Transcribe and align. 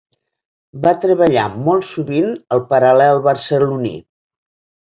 Va 0.85 0.93
treballar 1.03 1.43
molt 1.67 1.87
sovint 1.91 2.33
al 2.57 2.65
Paral·lel 2.73 3.25
barceloní. 3.31 3.95